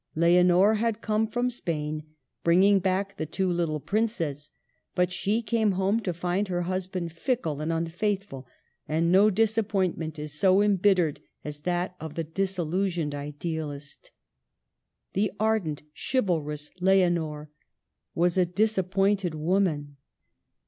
Leonor 0.15 0.73
had 0.79 0.99
come 0.99 1.27
from 1.27 1.51
Spain, 1.51 2.01
bringing 2.43 2.79
back 2.79 3.17
the 3.17 3.25
two 3.27 3.47
little 3.51 3.79
princes; 3.79 4.49
but 4.95 5.11
she 5.11 5.43
came 5.43 5.73
home 5.73 5.99
to 5.99 6.11
find 6.11 6.47
her 6.47 6.63
husband 6.63 7.11
fickle 7.11 7.61
and 7.61 7.71
un 7.71 7.85
faithful, 7.85 8.47
and 8.87 9.11
no 9.11 9.29
disappointment 9.29 10.17
is 10.17 10.33
so 10.33 10.59
embittered 10.59 11.19
as 11.43 11.59
that 11.59 11.95
of 11.99 12.15
the 12.15 12.23
disillusioned 12.23 13.13
idealist. 13.13 14.09
The 15.13 15.31
ardent, 15.39 15.83
chivalrous 15.93 16.71
Leonor 16.79 17.51
was 18.15 18.39
a 18.39 18.45
disappointed 18.47 19.35
woman. 19.35 19.97